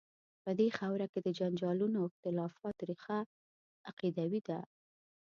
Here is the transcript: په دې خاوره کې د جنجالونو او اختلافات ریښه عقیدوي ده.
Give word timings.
په 0.43 0.51
دې 0.59 0.67
خاوره 0.77 1.07
کې 1.11 1.19
د 1.21 1.27
جنجالونو 1.37 1.95
او 2.01 2.07
اختلافات 2.11 2.77
ریښه 2.89 3.19
عقیدوي 3.89 4.41
ده. 4.47 4.59